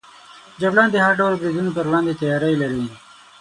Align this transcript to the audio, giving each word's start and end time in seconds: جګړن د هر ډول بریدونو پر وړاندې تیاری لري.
جګړن 0.61 0.87
د 0.91 0.95
هر 1.05 1.13
ډول 1.19 1.33
بریدونو 1.41 1.71
پر 1.75 1.85
وړاندې 1.89 2.17
تیاری 2.21 2.53
لري. 2.61 2.85